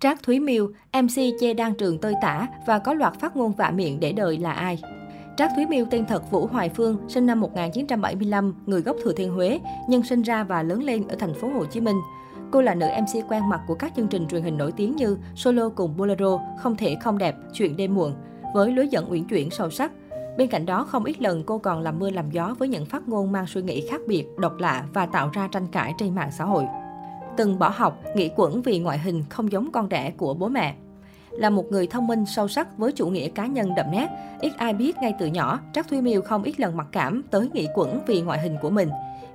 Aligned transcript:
Trác 0.00 0.22
Thúy 0.22 0.40
Miêu, 0.40 0.66
MC 1.02 1.22
chê 1.40 1.54
Đan 1.54 1.74
Trường 1.74 1.98
tơi 1.98 2.14
tả 2.22 2.46
và 2.66 2.78
có 2.78 2.94
loạt 2.94 3.14
phát 3.20 3.36
ngôn 3.36 3.52
vạ 3.52 3.70
miệng 3.70 4.00
để 4.00 4.12
đời 4.12 4.38
là 4.38 4.52
ai. 4.52 4.82
Trác 5.36 5.50
Thúy 5.56 5.66
Miêu 5.66 5.84
tên 5.90 6.06
thật 6.06 6.30
Vũ 6.30 6.46
Hoài 6.46 6.68
Phương, 6.68 6.98
sinh 7.08 7.26
năm 7.26 7.40
1975, 7.40 8.54
người 8.66 8.80
gốc 8.80 8.96
Thừa 9.02 9.12
Thiên 9.12 9.32
Huế, 9.32 9.60
nhưng 9.88 10.02
sinh 10.02 10.22
ra 10.22 10.44
và 10.44 10.62
lớn 10.62 10.82
lên 10.82 11.08
ở 11.08 11.16
thành 11.18 11.34
phố 11.34 11.48
Hồ 11.48 11.64
Chí 11.64 11.80
Minh. 11.80 11.96
Cô 12.50 12.62
là 12.62 12.74
nữ 12.74 12.86
MC 13.02 13.30
quen 13.30 13.48
mặt 13.48 13.60
của 13.66 13.74
các 13.74 13.92
chương 13.96 14.08
trình 14.08 14.28
truyền 14.28 14.42
hình 14.42 14.58
nổi 14.58 14.72
tiếng 14.76 14.96
như 14.96 15.18
Solo 15.34 15.68
cùng 15.68 15.96
Bolero, 15.96 16.38
Không 16.58 16.76
thể 16.76 16.96
không 17.00 17.18
đẹp, 17.18 17.34
Chuyện 17.52 17.76
đêm 17.76 17.94
muộn, 17.94 18.14
với 18.54 18.72
lối 18.72 18.88
dẫn 18.88 19.10
uyển 19.10 19.24
chuyển 19.24 19.50
sâu 19.50 19.70
sắc. 19.70 19.92
Bên 20.38 20.48
cạnh 20.48 20.66
đó, 20.66 20.84
không 20.84 21.04
ít 21.04 21.22
lần 21.22 21.42
cô 21.46 21.58
còn 21.58 21.80
làm 21.80 21.98
mưa 21.98 22.10
làm 22.10 22.30
gió 22.30 22.54
với 22.58 22.68
những 22.68 22.86
phát 22.86 23.08
ngôn 23.08 23.32
mang 23.32 23.46
suy 23.46 23.62
nghĩ 23.62 23.86
khác 23.90 24.00
biệt, 24.06 24.26
độc 24.38 24.58
lạ 24.58 24.84
và 24.92 25.06
tạo 25.06 25.30
ra 25.32 25.48
tranh 25.52 25.66
cãi 25.72 25.94
trên 25.98 26.14
mạng 26.14 26.30
xã 26.38 26.44
hội 26.44 26.64
từng 27.36 27.58
bỏ 27.58 27.68
học, 27.68 28.02
nghỉ 28.14 28.30
quẩn 28.36 28.62
vì 28.62 28.78
ngoại 28.78 28.98
hình 28.98 29.24
không 29.30 29.52
giống 29.52 29.72
con 29.72 29.88
đẻ 29.88 30.10
của 30.10 30.34
bố 30.34 30.48
mẹ. 30.48 30.74
Là 31.30 31.50
một 31.50 31.64
người 31.70 31.86
thông 31.86 32.06
minh 32.06 32.26
sâu 32.26 32.48
sắc 32.48 32.78
với 32.78 32.92
chủ 32.92 33.06
nghĩa 33.08 33.28
cá 33.28 33.46
nhân 33.46 33.74
đậm 33.76 33.86
nét, 33.90 34.08
ít 34.40 34.52
ai 34.56 34.74
biết 34.74 34.96
ngay 34.96 35.14
từ 35.18 35.26
nhỏ, 35.26 35.60
Trác 35.72 35.88
Thúy 35.88 36.00
Miêu 36.00 36.22
không 36.22 36.42
ít 36.42 36.60
lần 36.60 36.76
mặc 36.76 36.86
cảm 36.92 37.22
tới 37.30 37.48
nghỉ 37.52 37.68
quẩn 37.74 38.00
vì 38.06 38.20
ngoại 38.20 38.38
hình 38.38 38.56
của 38.62 38.70
mình. 38.70 38.88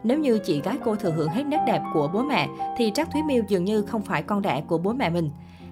Nếu 0.04 0.20
như 0.20 0.38
chị 0.38 0.62
gái 0.62 0.78
cô 0.86 0.96
thừa 0.96 1.12
hưởng 1.12 1.30
hết 1.30 1.44
nét 1.44 1.64
đẹp 1.68 1.82
của 1.94 2.10
bố 2.14 2.22
mẹ, 2.22 2.48
thì 2.78 2.92
Trác 2.96 3.12
Thúy 3.12 3.22
Miêu 3.24 3.44
dường 3.48 3.64
như 3.64 3.82
không 3.82 4.02
phải 4.02 4.24
con 4.24 4.42
đẻ 4.42 4.64
của 4.68 4.78
bố 4.78 4.94
mẹ 4.94 5.10
mình. 5.10 5.30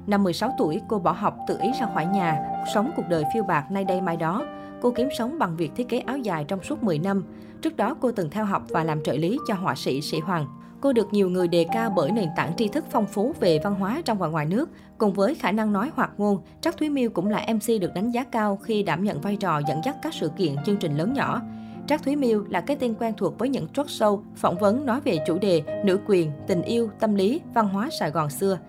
Năm 0.07 0.23
16 0.23 0.53
tuổi, 0.57 0.81
cô 0.87 0.99
bỏ 0.99 1.11
học 1.11 1.37
tự 1.47 1.57
ý 1.61 1.71
ra 1.79 1.87
khỏi 1.93 2.05
nhà, 2.05 2.39
sống 2.73 2.91
cuộc 2.95 3.03
đời 3.09 3.23
phiêu 3.33 3.43
bạc 3.43 3.71
nay 3.71 3.83
đây 3.83 4.01
mai 4.01 4.17
đó. 4.17 4.45
Cô 4.81 4.91
kiếm 4.91 5.09
sống 5.17 5.39
bằng 5.39 5.55
việc 5.55 5.71
thiết 5.75 5.89
kế 5.89 5.99
áo 5.99 6.17
dài 6.17 6.45
trong 6.47 6.63
suốt 6.63 6.83
10 6.83 6.99
năm. 6.99 7.23
Trước 7.61 7.77
đó, 7.77 7.95
cô 8.01 8.11
từng 8.11 8.29
theo 8.29 8.45
học 8.45 8.63
và 8.69 8.83
làm 8.83 9.03
trợ 9.03 9.13
lý 9.13 9.39
cho 9.47 9.53
họa 9.53 9.75
sĩ 9.75 10.01
Sĩ 10.01 10.19
Hoàng. 10.19 10.47
Cô 10.81 10.93
được 10.93 11.13
nhiều 11.13 11.29
người 11.29 11.47
đề 11.47 11.65
cao 11.73 11.93
bởi 11.95 12.11
nền 12.11 12.29
tảng 12.35 12.55
tri 12.57 12.67
thức 12.67 12.85
phong 12.89 13.05
phú 13.05 13.33
về 13.39 13.59
văn 13.63 13.75
hóa 13.75 14.01
trong 14.05 14.17
và 14.17 14.27
ngoài 14.27 14.45
nước. 14.45 14.69
Cùng 14.97 15.13
với 15.13 15.35
khả 15.35 15.51
năng 15.51 15.73
nói 15.73 15.91
hoạt 15.95 16.11
ngôn, 16.17 16.41
Trác 16.61 16.77
Thúy 16.77 16.89
Miêu 16.89 17.09
cũng 17.09 17.27
là 17.27 17.45
MC 17.53 17.81
được 17.81 17.93
đánh 17.93 18.11
giá 18.11 18.23
cao 18.23 18.59
khi 18.63 18.83
đảm 18.83 19.03
nhận 19.03 19.21
vai 19.21 19.35
trò 19.35 19.61
dẫn 19.67 19.81
dắt 19.85 19.95
các 20.01 20.13
sự 20.13 20.31
kiện, 20.37 20.55
chương 20.65 20.77
trình 20.77 20.97
lớn 20.97 21.13
nhỏ. 21.13 21.41
Trác 21.87 22.03
Thúy 22.03 22.15
Miêu 22.15 22.43
là 22.49 22.61
cái 22.61 22.77
tên 22.79 22.93
quen 22.99 23.13
thuộc 23.17 23.39
với 23.39 23.49
những 23.49 23.67
talk 23.67 23.87
show, 23.87 24.21
phỏng 24.35 24.57
vấn 24.57 24.85
nói 24.85 25.01
về 25.01 25.19
chủ 25.27 25.37
đề 25.37 25.61
nữ 25.85 25.99
quyền, 26.07 26.31
tình 26.47 26.61
yêu, 26.61 26.89
tâm 26.99 27.15
lý, 27.15 27.41
văn 27.53 27.69
hóa 27.69 27.89
Sài 27.99 28.11
Gòn 28.11 28.29
xưa. 28.29 28.59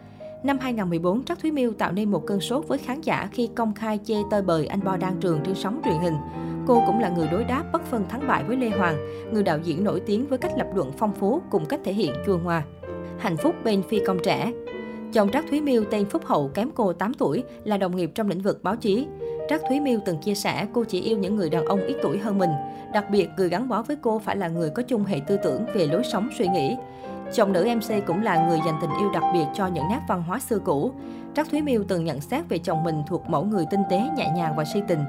Năm 0.43 0.59
2014, 0.61 1.25
Trác 1.25 1.39
Thúy 1.41 1.51
Miêu 1.51 1.73
tạo 1.73 1.93
nên 1.93 2.11
một 2.11 2.27
cơn 2.27 2.41
sốt 2.41 2.69
với 2.69 2.79
khán 2.79 3.01
giả 3.01 3.29
khi 3.33 3.51
công 3.57 3.75
khai 3.75 3.99
chê 4.05 4.15
tơi 4.31 4.43
bời 4.43 4.67
anh 4.67 4.85
Bo 4.85 4.97
Đan 4.97 5.21
Trường 5.21 5.41
trên 5.45 5.55
sóng 5.55 5.81
truyền 5.85 5.99
hình. 5.99 6.15
Cô 6.71 6.83
cũng 6.87 7.01
là 7.01 7.09
người 7.09 7.29
đối 7.29 7.45
đáp 7.45 7.65
bất 7.73 7.83
phân 7.85 8.09
thắng 8.09 8.27
bại 8.29 8.45
với 8.45 8.57
Lê 8.57 8.69
Hoàng, 8.69 8.97
người 9.33 9.43
đạo 9.43 9.59
diễn 9.63 9.85
nổi 9.85 10.01
tiếng 10.01 10.27
với 10.27 10.39
cách 10.39 10.53
lập 10.57 10.67
luận 10.75 10.93
phong 10.99 11.13
phú 11.13 11.41
cùng 11.51 11.67
cách 11.67 11.81
thể 11.85 11.93
hiện 11.93 12.13
chua 12.27 12.39
ngoa. 12.39 12.63
Hạnh 13.19 13.37
phúc 13.37 13.55
bên 13.65 13.83
phi 13.83 14.01
công 14.07 14.19
trẻ 14.25 14.53
Chồng 15.13 15.31
Trác 15.31 15.45
Thúy 15.51 15.61
Miêu 15.61 15.85
tên 15.91 16.05
Phúc 16.05 16.23
Hậu 16.25 16.49
kém 16.49 16.71
cô 16.75 16.93
8 16.93 17.15
tuổi, 17.15 17.45
là 17.65 17.77
đồng 17.77 17.97
nghiệp 17.97 18.11
trong 18.15 18.29
lĩnh 18.29 18.41
vực 18.41 18.63
báo 18.63 18.77
chí. 18.77 19.07
Trác 19.49 19.63
Thúy 19.69 19.81
Miêu 19.81 20.01
từng 20.05 20.19
chia 20.19 20.35
sẻ 20.35 20.67
cô 20.73 20.85
chỉ 20.85 21.01
yêu 21.01 21.19
những 21.19 21.37
người 21.37 21.51
đàn 21.51 21.65
ông 21.65 21.81
ít 21.81 21.97
tuổi 22.03 22.19
hơn 22.19 22.39
mình. 22.39 22.51
Đặc 22.93 23.11
biệt, 23.11 23.29
người 23.37 23.49
gắn 23.49 23.69
bó 23.69 23.83
với 23.83 23.97
cô 24.03 24.19
phải 24.19 24.37
là 24.37 24.49
người 24.49 24.71
có 24.71 24.83
chung 24.83 25.05
hệ 25.05 25.21
tư 25.27 25.37
tưởng 25.37 25.67
về 25.75 25.87
lối 25.87 26.03
sống 26.13 26.29
suy 26.39 26.49
nghĩ. 26.49 26.77
Chồng 27.33 27.53
nữ 27.53 27.69
MC 27.77 28.07
cũng 28.07 28.23
là 28.23 28.49
người 28.49 28.59
dành 28.67 28.79
tình 28.81 28.91
yêu 29.01 29.11
đặc 29.13 29.25
biệt 29.33 29.47
cho 29.55 29.67
những 29.67 29.89
nét 29.91 30.01
văn 30.09 30.23
hóa 30.23 30.39
xưa 30.39 30.59
cũ. 30.65 30.93
Trác 31.37 31.51
Thúy 31.51 31.63
Miêu 31.63 31.85
từng 31.89 32.05
nhận 32.05 32.21
xét 32.21 32.49
về 32.49 32.59
chồng 32.59 32.85
mình 32.85 33.03
thuộc 33.09 33.31
mẫu 33.31 33.45
người 33.45 33.65
tinh 33.71 33.83
tế, 33.91 34.03
nhẹ 34.17 34.33
nhàng 34.37 34.55
và 34.57 34.65
si 34.75 34.81
tình. 34.89 35.01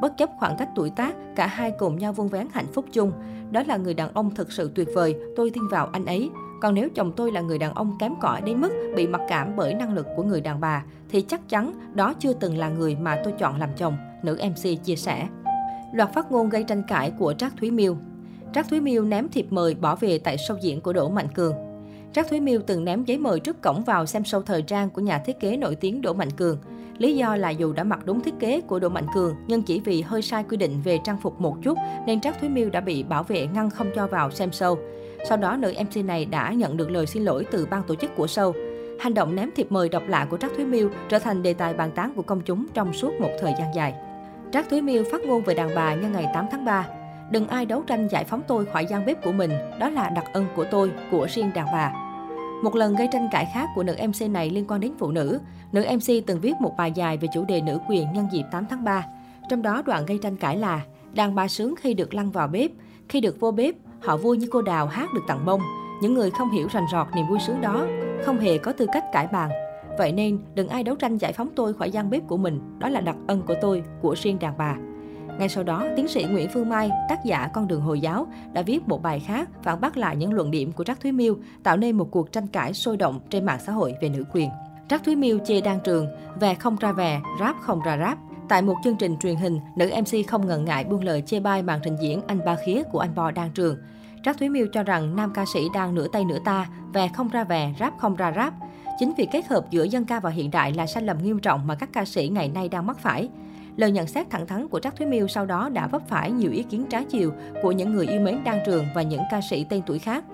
Bất 0.00 0.16
chấp 0.16 0.30
khoảng 0.38 0.56
cách 0.56 0.68
tuổi 0.74 0.90
tác, 0.90 1.14
cả 1.36 1.46
hai 1.46 1.72
cùng 1.78 1.98
nhau 1.98 2.12
vun 2.12 2.28
vén 2.28 2.46
hạnh 2.52 2.66
phúc 2.72 2.84
chung. 2.92 3.12
Đó 3.50 3.62
là 3.66 3.76
người 3.76 3.94
đàn 3.94 4.14
ông 4.14 4.34
thực 4.34 4.52
sự 4.52 4.70
tuyệt 4.74 4.88
vời, 4.94 5.16
tôi 5.36 5.50
tin 5.50 5.68
vào 5.68 5.88
anh 5.92 6.06
ấy. 6.06 6.30
Còn 6.60 6.74
nếu 6.74 6.88
chồng 6.94 7.12
tôi 7.16 7.32
là 7.32 7.40
người 7.40 7.58
đàn 7.58 7.74
ông 7.74 7.96
kém 7.98 8.14
cỏi 8.20 8.40
đến 8.40 8.60
mức 8.60 8.72
bị 8.96 9.06
mặc 9.06 9.20
cảm 9.28 9.56
bởi 9.56 9.74
năng 9.74 9.94
lực 9.94 10.06
của 10.16 10.22
người 10.22 10.40
đàn 10.40 10.60
bà, 10.60 10.84
thì 11.08 11.22
chắc 11.22 11.48
chắn 11.48 11.72
đó 11.94 12.14
chưa 12.18 12.32
từng 12.32 12.58
là 12.58 12.68
người 12.68 12.96
mà 12.96 13.20
tôi 13.24 13.32
chọn 13.38 13.58
làm 13.58 13.70
chồng, 13.76 13.96
nữ 14.22 14.38
MC 14.50 14.84
chia 14.84 14.96
sẻ. 14.96 15.28
Loạt 15.92 16.14
phát 16.14 16.32
ngôn 16.32 16.48
gây 16.48 16.64
tranh 16.64 16.82
cãi 16.88 17.12
của 17.18 17.32
Trác 17.32 17.56
Thúy 17.56 17.70
Miêu 17.70 17.96
Trác 18.54 18.68
Thúy 18.68 18.80
Miêu 18.80 19.04
ném 19.04 19.28
thiệp 19.28 19.46
mời 19.50 19.74
bỏ 19.74 19.96
về 19.96 20.18
tại 20.18 20.36
sâu 20.38 20.56
diễn 20.62 20.80
của 20.80 20.92
Đỗ 20.92 21.08
Mạnh 21.08 21.28
Cường. 21.34 21.54
Trác 22.12 22.28
Thúy 22.28 22.40
Miêu 22.40 22.60
từng 22.66 22.84
ném 22.84 23.04
giấy 23.04 23.18
mời 23.18 23.40
trước 23.40 23.62
cổng 23.62 23.84
vào 23.84 24.06
xem 24.06 24.22
show 24.22 24.42
thời 24.42 24.62
trang 24.62 24.90
của 24.90 25.00
nhà 25.00 25.18
thiết 25.18 25.40
kế 25.40 25.56
nổi 25.56 25.74
tiếng 25.74 26.02
Đỗ 26.02 26.12
Mạnh 26.12 26.30
Cường. 26.30 26.58
Lý 26.98 27.16
do 27.16 27.36
là 27.36 27.50
dù 27.50 27.72
đã 27.72 27.84
mặc 27.84 28.00
đúng 28.04 28.20
thiết 28.20 28.34
kế 28.40 28.60
của 28.60 28.78
Đỗ 28.78 28.88
Mạnh 28.88 29.06
Cường, 29.14 29.36
nhưng 29.46 29.62
chỉ 29.62 29.80
vì 29.80 30.02
hơi 30.02 30.22
sai 30.22 30.44
quy 30.48 30.56
định 30.56 30.80
về 30.84 30.98
trang 31.04 31.16
phục 31.16 31.40
một 31.40 31.56
chút, 31.62 31.78
nên 32.06 32.20
Trác 32.20 32.40
Thúy 32.40 32.48
Miêu 32.48 32.70
đã 32.70 32.80
bị 32.80 33.02
bảo 33.02 33.22
vệ 33.22 33.46
ngăn 33.46 33.70
không 33.70 33.90
cho 33.94 34.06
vào 34.06 34.30
xem 34.30 34.50
show. 34.50 34.76
Sau 35.28 35.38
đó, 35.38 35.56
nữ 35.56 35.74
MC 35.84 36.04
này 36.04 36.24
đã 36.24 36.52
nhận 36.52 36.76
được 36.76 36.90
lời 36.90 37.06
xin 37.06 37.24
lỗi 37.24 37.46
từ 37.50 37.66
ban 37.70 37.82
tổ 37.82 37.94
chức 37.94 38.16
của 38.16 38.26
show. 38.26 38.52
Hành 39.00 39.14
động 39.14 39.34
ném 39.34 39.50
thiệp 39.56 39.72
mời 39.72 39.88
độc 39.88 40.02
lạ 40.08 40.26
của 40.30 40.36
Trác 40.36 40.50
Thúy 40.56 40.64
Miêu 40.64 40.88
trở 41.08 41.18
thành 41.18 41.42
đề 41.42 41.54
tài 41.54 41.74
bàn 41.74 41.90
tán 41.94 42.12
của 42.16 42.22
công 42.22 42.40
chúng 42.40 42.66
trong 42.74 42.92
suốt 42.92 43.20
một 43.20 43.30
thời 43.40 43.52
gian 43.58 43.74
dài. 43.74 43.94
Trác 44.52 44.70
Thúy 44.70 44.80
Miêu 44.80 45.04
phát 45.12 45.22
ngôn 45.24 45.42
về 45.42 45.54
đàn 45.54 45.74
bà 45.74 45.94
nhân 45.94 46.12
ngày 46.12 46.26
8 46.34 46.46
tháng 46.50 46.64
3. 46.64 46.88
Đừng 47.30 47.48
ai 47.48 47.66
đấu 47.66 47.82
tranh 47.86 48.08
giải 48.08 48.24
phóng 48.24 48.42
tôi 48.48 48.66
khỏi 48.66 48.86
gian 48.86 49.06
bếp 49.06 49.24
của 49.24 49.32
mình, 49.32 49.50
đó 49.80 49.88
là 49.88 50.10
đặc 50.10 50.24
ân 50.32 50.46
của 50.56 50.64
tôi, 50.70 50.90
của 51.10 51.26
riêng 51.30 51.50
đàn 51.54 51.66
bà. 51.72 52.07
Một 52.62 52.74
lần 52.74 52.96
gây 52.96 53.08
tranh 53.12 53.28
cãi 53.32 53.50
khác 53.54 53.68
của 53.74 53.82
nữ 53.82 53.96
MC 54.08 54.30
này 54.30 54.50
liên 54.50 54.64
quan 54.68 54.80
đến 54.80 54.92
phụ 54.98 55.10
nữ. 55.10 55.40
Nữ 55.72 55.84
MC 55.96 56.26
từng 56.26 56.40
viết 56.40 56.52
một 56.60 56.74
bài 56.78 56.92
dài 56.92 57.16
về 57.18 57.28
chủ 57.34 57.44
đề 57.44 57.60
nữ 57.60 57.78
quyền 57.88 58.12
nhân 58.12 58.28
dịp 58.32 58.44
8 58.50 58.66
tháng 58.70 58.84
3. 58.84 59.06
Trong 59.50 59.62
đó 59.62 59.82
đoạn 59.86 60.06
gây 60.06 60.18
tranh 60.22 60.36
cãi 60.36 60.56
là 60.56 60.80
đàn 61.14 61.34
bà 61.34 61.48
sướng 61.48 61.74
khi 61.80 61.94
được 61.94 62.14
lăn 62.14 62.30
vào 62.30 62.48
bếp, 62.48 62.70
khi 63.08 63.20
được 63.20 63.40
vô 63.40 63.50
bếp, 63.50 63.74
họ 64.02 64.16
vui 64.16 64.36
như 64.36 64.48
cô 64.50 64.62
đào 64.62 64.86
hát 64.86 65.08
được 65.14 65.20
tặng 65.28 65.44
bông. 65.46 65.60
Những 66.02 66.14
người 66.14 66.30
không 66.30 66.50
hiểu 66.50 66.68
rành 66.72 66.84
rọt 66.92 67.06
niềm 67.16 67.26
vui 67.28 67.38
sướng 67.46 67.60
đó, 67.60 67.86
không 68.24 68.38
hề 68.38 68.58
có 68.58 68.72
tư 68.72 68.86
cách 68.92 69.04
cãi 69.12 69.28
bàn. 69.32 69.50
Vậy 69.98 70.12
nên, 70.12 70.38
đừng 70.54 70.68
ai 70.68 70.84
đấu 70.84 70.96
tranh 70.96 71.16
giải 71.16 71.32
phóng 71.32 71.48
tôi 71.56 71.74
khỏi 71.74 71.90
gian 71.90 72.10
bếp 72.10 72.22
của 72.26 72.36
mình, 72.36 72.60
đó 72.78 72.88
là 72.88 73.00
đặc 73.00 73.16
ân 73.26 73.42
của 73.42 73.54
tôi, 73.60 73.82
của 74.02 74.14
riêng 74.22 74.38
đàn 74.38 74.58
bà. 74.58 74.76
Ngay 75.38 75.48
sau 75.48 75.64
đó, 75.64 75.86
tiến 75.96 76.08
sĩ 76.08 76.24
Nguyễn 76.24 76.48
Phương 76.48 76.68
Mai, 76.68 76.90
tác 77.08 77.24
giả 77.24 77.48
Con 77.54 77.68
đường 77.68 77.80
Hồi 77.80 78.00
giáo, 78.00 78.26
đã 78.52 78.62
viết 78.62 78.88
một 78.88 79.02
bài 79.02 79.20
khác 79.20 79.48
phản 79.62 79.80
bác 79.80 79.96
lại 79.96 80.16
những 80.16 80.32
luận 80.32 80.50
điểm 80.50 80.72
của 80.72 80.84
Trác 80.84 81.00
Thúy 81.00 81.12
Miêu, 81.12 81.36
tạo 81.62 81.76
nên 81.76 81.96
một 81.96 82.08
cuộc 82.10 82.32
tranh 82.32 82.46
cãi 82.46 82.74
sôi 82.74 82.96
động 82.96 83.20
trên 83.30 83.46
mạng 83.46 83.58
xã 83.66 83.72
hội 83.72 83.94
về 84.00 84.08
nữ 84.08 84.24
quyền. 84.32 84.50
Trác 84.88 85.04
Thúy 85.04 85.16
Miêu 85.16 85.38
chê 85.46 85.60
Đan 85.60 85.78
Trường, 85.84 86.06
về 86.40 86.54
không 86.54 86.76
ra 86.76 86.92
về, 86.92 87.20
rap 87.40 87.56
không 87.60 87.80
ra 87.82 87.98
rap. 87.98 88.18
Tại 88.48 88.62
một 88.62 88.74
chương 88.84 88.96
trình 88.96 89.16
truyền 89.16 89.36
hình, 89.36 89.60
nữ 89.76 89.90
MC 90.00 90.28
không 90.28 90.46
ngần 90.46 90.64
ngại 90.64 90.84
buông 90.84 91.04
lời 91.04 91.22
chê 91.26 91.40
bai 91.40 91.62
màn 91.62 91.80
trình 91.82 91.96
diễn 92.00 92.20
Anh 92.26 92.44
Ba 92.44 92.56
Khía 92.66 92.82
của 92.82 92.98
anh 92.98 93.14
Bo 93.14 93.30
Đan 93.30 93.50
Trường. 93.50 93.76
Trác 94.24 94.38
Thúy 94.38 94.48
Miêu 94.48 94.66
cho 94.72 94.82
rằng 94.82 95.16
nam 95.16 95.32
ca 95.34 95.44
sĩ 95.54 95.60
đang 95.74 95.94
nửa 95.94 96.08
tay 96.12 96.24
nửa 96.24 96.38
ta, 96.44 96.66
về 96.92 97.08
không 97.08 97.28
ra 97.28 97.44
về, 97.44 97.74
rap 97.80 97.98
không 97.98 98.16
ra 98.16 98.32
rap. 98.36 98.54
Chính 98.98 99.12
vì 99.18 99.26
kết 99.32 99.46
hợp 99.46 99.70
giữa 99.70 99.84
dân 99.84 100.04
ca 100.04 100.20
và 100.20 100.30
hiện 100.30 100.50
đại 100.50 100.72
là 100.72 100.86
sai 100.86 101.02
lầm 101.02 101.22
nghiêm 101.22 101.38
trọng 101.38 101.66
mà 101.66 101.74
các 101.74 101.88
ca 101.92 102.04
sĩ 102.04 102.28
ngày 102.28 102.48
nay 102.48 102.68
đang 102.68 102.86
mắc 102.86 102.98
phải. 102.98 103.28
Lời 103.78 103.92
nhận 103.92 104.06
xét 104.06 104.30
thẳng 104.30 104.46
thắn 104.46 104.68
của 104.68 104.80
Trác 104.80 104.96
Thúy 104.96 105.06
Miêu 105.06 105.28
sau 105.28 105.46
đó 105.46 105.68
đã 105.68 105.86
vấp 105.86 106.08
phải 106.08 106.30
nhiều 106.30 106.52
ý 106.52 106.62
kiến 106.62 106.86
trái 106.90 107.04
chiều 107.04 107.32
của 107.62 107.72
những 107.72 107.94
người 107.94 108.06
yêu 108.06 108.20
mến 108.20 108.44
Đan 108.44 108.58
Trường 108.66 108.84
và 108.94 109.02
những 109.02 109.20
ca 109.30 109.40
sĩ 109.50 109.66
tên 109.68 109.82
tuổi 109.86 109.98
khác. 109.98 110.24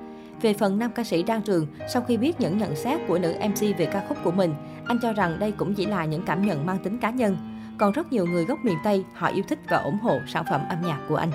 Về 0.43 0.55
phần 0.55 0.79
nam 0.79 0.91
ca 0.95 1.05
sĩ 1.05 1.23
Đan 1.23 1.43
Trường, 1.43 1.67
sau 1.93 2.03
khi 2.03 2.17
biết 2.17 2.41
những 2.41 2.59
nhận 2.59 2.77
xét 2.77 3.01
của 3.09 3.19
nữ 3.19 3.35
MC 3.49 3.79
về 3.79 3.87
ca 3.87 4.05
khúc 4.09 4.19
của 4.25 4.31
mình, 4.31 4.55
anh 4.85 4.99
cho 5.03 5.13
rằng 5.13 5.39
đây 5.39 5.53
cũng 5.53 5.75
chỉ 5.75 5.87
là 5.87 6.05
những 6.05 6.23
cảm 6.27 6.47
nhận 6.47 6.67
mang 6.67 6.79
tính 6.79 6.99
cá 6.99 7.11
nhân. 7.11 7.37
Còn 7.79 7.93
rất 7.93 8.13
nhiều 8.13 8.27
người 8.27 8.45
gốc 8.45 8.59
miền 8.63 8.77
Tây, 8.85 9.05
họ 9.15 9.29
yêu 9.29 9.45
thích 9.49 9.59
và 9.69 9.77
ủng 9.77 9.99
hộ 10.03 10.21
sản 10.27 10.45
phẩm 10.51 10.61
âm 10.69 10.79
nhạc 10.87 11.01
của 11.09 11.17
anh. 11.17 11.31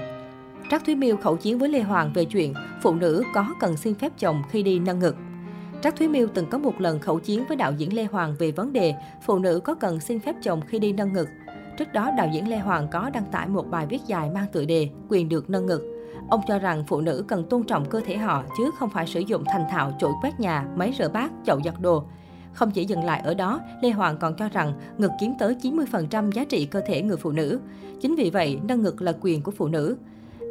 Trác 0.71 0.85
Thúy 0.85 0.95
Miêu 0.95 1.17
khẩu 1.17 1.37
chiến 1.37 1.57
với 1.57 1.69
Lê 1.69 1.81
Hoàng 1.81 2.11
về 2.13 2.25
chuyện 2.25 2.53
phụ 2.81 2.93
nữ 2.93 3.23
có 3.33 3.45
cần 3.59 3.77
xin 3.77 3.95
phép 3.95 4.11
chồng 4.19 4.41
khi 4.49 4.63
đi 4.63 4.79
nâng 4.79 4.99
ngực. 4.99 5.15
Trác 5.81 5.95
Thúy 5.95 6.07
Miêu 6.07 6.27
từng 6.33 6.49
có 6.49 6.57
một 6.57 6.81
lần 6.81 6.99
khẩu 6.99 7.19
chiến 7.19 7.43
với 7.47 7.57
đạo 7.57 7.73
diễn 7.77 7.93
Lê 7.93 8.05
Hoàng 8.05 8.35
về 8.39 8.51
vấn 8.51 8.73
đề 8.73 8.93
phụ 9.25 9.39
nữ 9.39 9.59
có 9.59 9.75
cần 9.75 9.99
xin 9.99 10.19
phép 10.19 10.35
chồng 10.43 10.61
khi 10.67 10.79
đi 10.79 10.93
nâng 10.93 11.13
ngực. 11.13 11.27
Trước 11.79 11.93
đó, 11.93 12.11
đạo 12.17 12.27
diễn 12.33 12.49
Lê 12.49 12.57
Hoàng 12.57 12.87
có 12.91 13.09
đăng 13.13 13.25
tải 13.31 13.47
một 13.47 13.65
bài 13.69 13.85
viết 13.85 14.01
dài 14.05 14.29
mang 14.29 14.45
tựa 14.51 14.65
đề 14.65 14.89
Quyền 15.09 15.29
được 15.29 15.49
nâng 15.49 15.65
ngực. 15.65 15.81
Ông 16.29 16.41
cho 16.47 16.59
rằng 16.59 16.83
phụ 16.87 17.01
nữ 17.01 17.25
cần 17.27 17.43
tôn 17.49 17.63
trọng 17.63 17.85
cơ 17.85 18.01
thể 18.05 18.17
họ 18.17 18.43
chứ 18.57 18.71
không 18.79 18.89
phải 18.89 19.07
sử 19.07 19.19
dụng 19.19 19.43
thành 19.45 19.65
thạo 19.69 19.91
chổi 19.99 20.11
quét 20.21 20.39
nhà, 20.39 20.65
máy 20.75 20.93
rửa 20.97 21.09
bát, 21.09 21.31
chậu 21.45 21.59
giặt 21.65 21.73
đồ. 21.79 22.03
Không 22.53 22.71
chỉ 22.71 22.85
dừng 22.85 23.03
lại 23.03 23.21
ở 23.21 23.33
đó, 23.33 23.59
Lê 23.81 23.89
Hoàng 23.89 24.17
còn 24.17 24.35
cho 24.35 24.49
rằng 24.49 24.73
ngực 24.97 25.11
chiếm 25.19 25.31
tới 25.39 25.55
90% 25.61 26.31
giá 26.31 26.45
trị 26.45 26.65
cơ 26.65 26.81
thể 26.87 27.01
người 27.01 27.17
phụ 27.17 27.31
nữ. 27.31 27.59
Chính 28.01 28.15
vì 28.15 28.29
vậy, 28.29 28.59
nâng 28.63 28.83
ngực 28.83 29.01
là 29.01 29.13
quyền 29.21 29.41
của 29.41 29.51
phụ 29.51 29.67
nữ. 29.67 29.97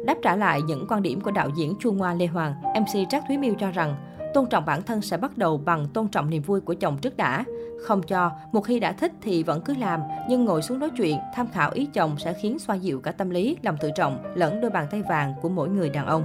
Đáp 0.05 0.15
trả 0.23 0.35
lại 0.35 0.61
những 0.61 0.85
quan 0.89 1.01
điểm 1.01 1.21
của 1.21 1.31
đạo 1.31 1.49
diễn 1.55 1.73
Chu 1.79 1.91
Ngoa 1.91 2.13
Lê 2.13 2.25
Hoàng, 2.25 2.53
MC 2.61 3.09
Trác 3.09 3.23
Thúy 3.27 3.37
Miêu 3.37 3.53
cho 3.59 3.71
rằng 3.71 3.95
Tôn 4.33 4.45
trọng 4.49 4.65
bản 4.65 4.81
thân 4.81 5.01
sẽ 5.01 5.17
bắt 5.17 5.37
đầu 5.37 5.57
bằng 5.57 5.87
tôn 5.93 6.07
trọng 6.07 6.29
niềm 6.29 6.41
vui 6.41 6.61
của 6.61 6.73
chồng 6.73 6.97
trước 6.97 7.17
đã. 7.17 7.43
Không 7.85 8.03
cho, 8.03 8.31
một 8.51 8.61
khi 8.61 8.79
đã 8.79 8.91
thích 8.91 9.11
thì 9.21 9.43
vẫn 9.43 9.61
cứ 9.61 9.75
làm, 9.75 10.01
nhưng 10.29 10.45
ngồi 10.45 10.61
xuống 10.61 10.79
nói 10.79 10.89
chuyện, 10.97 11.17
tham 11.35 11.47
khảo 11.47 11.71
ý 11.71 11.85
chồng 11.93 12.15
sẽ 12.17 12.33
khiến 12.33 12.59
xoa 12.59 12.75
dịu 12.75 13.01
cả 13.01 13.11
tâm 13.11 13.29
lý, 13.29 13.57
lòng 13.61 13.77
tự 13.81 13.89
trọng, 13.95 14.23
lẫn 14.35 14.61
đôi 14.61 14.71
bàn 14.71 14.87
tay 14.91 15.01
vàng 15.09 15.33
của 15.41 15.49
mỗi 15.49 15.69
người 15.69 15.89
đàn 15.89 16.05
ông. 16.05 16.23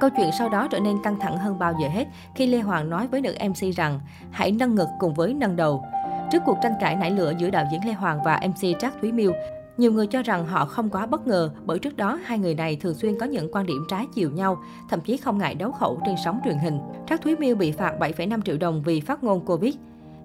Câu 0.00 0.10
chuyện 0.16 0.30
sau 0.38 0.48
đó 0.48 0.68
trở 0.70 0.80
nên 0.80 1.02
căng 1.02 1.20
thẳng 1.20 1.38
hơn 1.38 1.58
bao 1.58 1.74
giờ 1.82 1.88
hết 1.88 2.06
khi 2.34 2.46
Lê 2.46 2.60
Hoàng 2.60 2.90
nói 2.90 3.06
với 3.06 3.20
nữ 3.20 3.34
MC 3.48 3.76
rằng 3.76 4.00
hãy 4.30 4.52
nâng 4.52 4.74
ngực 4.74 4.88
cùng 4.98 5.14
với 5.14 5.34
nâng 5.34 5.56
đầu. 5.56 5.84
Trước 6.30 6.42
cuộc 6.46 6.58
tranh 6.62 6.74
cãi 6.80 6.96
nảy 6.96 7.10
lửa 7.10 7.32
giữa 7.38 7.50
đạo 7.50 7.64
diễn 7.72 7.84
Lê 7.86 7.92
Hoàng 7.92 8.20
và 8.24 8.40
MC 8.48 8.78
Trác 8.78 8.94
Thúy 9.00 9.12
Miêu, 9.12 9.32
nhiều 9.80 9.92
người 9.92 10.06
cho 10.06 10.22
rằng 10.22 10.46
họ 10.46 10.64
không 10.64 10.90
quá 10.90 11.06
bất 11.06 11.26
ngờ 11.26 11.50
bởi 11.66 11.78
trước 11.78 11.96
đó 11.96 12.18
hai 12.24 12.38
người 12.38 12.54
này 12.54 12.76
thường 12.76 12.94
xuyên 12.94 13.18
có 13.18 13.26
những 13.26 13.48
quan 13.52 13.66
điểm 13.66 13.84
trái 13.88 14.06
chiều 14.14 14.30
nhau, 14.30 14.62
thậm 14.88 15.00
chí 15.00 15.16
không 15.16 15.38
ngại 15.38 15.54
đấu 15.54 15.72
khẩu 15.72 16.00
trên 16.06 16.14
sóng 16.24 16.40
truyền 16.44 16.58
hình. 16.58 16.78
Trác 17.08 17.22
Thúy 17.22 17.36
Miêu 17.36 17.56
bị 17.56 17.72
phạt 17.72 17.94
7,5 18.00 18.40
triệu 18.42 18.56
đồng 18.58 18.82
vì 18.82 19.00
phát 19.00 19.24
ngôn 19.24 19.46
Covid. 19.46 19.74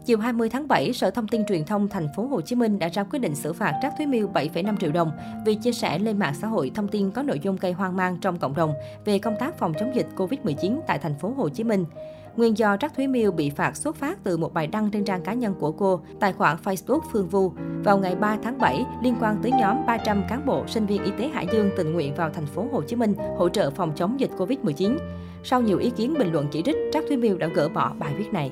Chiều 0.06 0.18
20 0.18 0.50
tháng 0.50 0.68
7, 0.68 0.94
Sở 0.94 1.12
Thông 1.12 1.28
tin 1.28 1.46
Truyền 1.46 1.66
thông 1.66 1.88
Thành 1.88 2.08
phố 2.16 2.28
Hồ 2.28 2.42
Chí 2.42 2.56
Minh 2.56 2.80
đã 2.80 2.88
ra 2.88 3.04
quyết 3.04 3.20
định 3.20 3.36
xử 3.36 3.54
phạt 3.54 3.74
Trác 3.82 3.94
Thúy 3.98 4.06
Miêu 4.06 4.30
7,5 4.34 4.78
triệu 4.78 4.92
đồng 4.92 5.12
vì 5.46 5.56
chia 5.56 5.72
sẻ 5.72 6.00
lên 6.00 6.20
mạng 6.20 6.34
xã 6.42 6.48
hội 6.48 6.72
thông 6.76 6.88
tin 6.88 7.12
có 7.12 7.24
nội 7.24 7.40
dung 7.40 7.58
gây 7.62 7.72
hoang 7.72 7.96
mang 7.96 8.18
trong 8.22 8.40
cộng 8.40 8.56
đồng 8.56 8.74
về 9.06 9.20
công 9.20 9.36
tác 9.40 9.58
phòng 9.58 9.74
chống 9.80 9.96
dịch 9.96 10.08
Covid-19 10.16 10.80
tại 10.88 11.00
Thành 11.00 11.16
phố 11.16 11.34
Hồ 11.38 11.50
Chí 11.50 11.64
Minh. 11.64 11.86
Nguyên 12.36 12.58
do 12.58 12.78
Trác 12.78 12.96
Thúy 12.96 13.08
Miêu 13.08 13.32
bị 13.32 13.50
phạt 13.50 13.76
xuất 13.76 13.96
phát 13.96 14.24
từ 14.24 14.38
một 14.38 14.54
bài 14.54 14.68
đăng 14.68 14.92
trên 14.92 15.06
trang 15.06 15.22
cá 15.22 15.34
nhân 15.34 15.56
của 15.60 15.72
cô, 15.72 16.02
tài 16.20 16.34
khoản 16.34 16.58
Facebook 16.64 17.02
Phương 17.12 17.30
Vu, 17.30 17.52
vào 17.84 17.98
ngày 17.98 18.16
3 18.16 18.38
tháng 18.44 18.58
7 18.58 18.86
liên 19.04 19.16
quan 19.22 19.38
tới 19.42 19.52
nhóm 19.52 19.86
300 19.86 20.24
cán 20.30 20.46
bộ 20.46 20.68
sinh 20.68 20.86
viên 20.86 21.04
y 21.04 21.12
tế 21.20 21.28
Hải 21.28 21.48
Dương 21.54 21.70
tình 21.78 21.94
nguyện 21.94 22.16
vào 22.16 22.30
thành 22.30 22.46
phố 22.46 22.68
Hồ 22.72 22.82
Chí 22.82 22.96
Minh 22.96 23.14
hỗ 23.38 23.50
trợ 23.50 23.70
phòng 23.70 23.92
chống 23.96 24.20
dịch 24.20 24.32
Covid-19. 24.38 24.98
Sau 25.44 25.62
nhiều 25.62 25.78
ý 25.78 25.90
kiến 25.90 26.16
bình 26.20 26.32
luận 26.32 26.48
chỉ 26.52 26.62
trích, 26.66 26.78
Trác 26.94 27.04
Thúy 27.08 27.18
Miêu 27.18 27.38
đã 27.38 27.48
gỡ 27.48 27.70
bỏ 27.70 27.94
bài 28.00 28.14
viết 28.18 28.34
này. 28.34 28.52